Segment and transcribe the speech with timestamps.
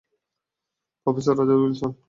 [1.07, 1.91] Professor Roger Wilson!